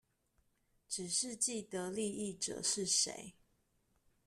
[0.89, 3.35] 只是既得利益者是誰